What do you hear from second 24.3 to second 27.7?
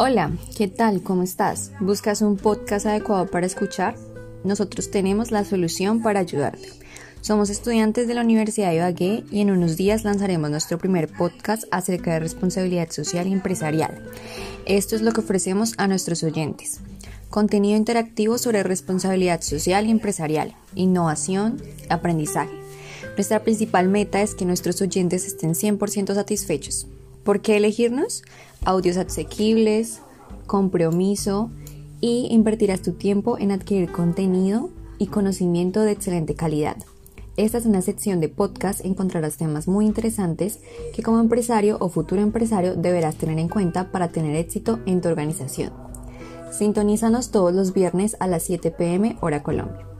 que nuestros oyentes estén 100% satisfechos. ¿Por qué